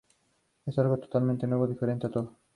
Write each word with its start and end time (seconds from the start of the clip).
Es 0.65 0.79
algo 0.79 0.97
totalmente 0.97 1.45
nuevo, 1.45 1.67
diferente 1.67 2.07
a 2.07 2.09
todo". 2.09 2.39